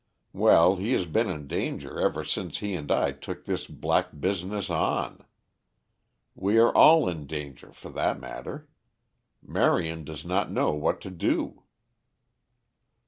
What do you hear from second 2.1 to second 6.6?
since he and I took this black business on. We